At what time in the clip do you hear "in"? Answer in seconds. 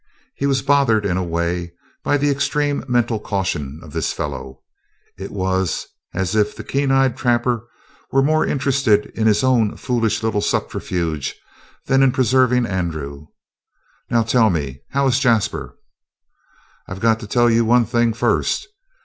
1.05-1.15, 9.13-9.27, 12.01-12.11